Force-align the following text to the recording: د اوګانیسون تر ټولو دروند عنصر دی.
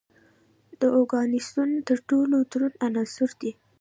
د 0.79 0.81
اوګانیسون 0.97 1.69
تر 1.87 1.97
ټولو 2.09 2.37
دروند 2.51 2.75
عنصر 2.85 3.29
دی. 3.41 3.51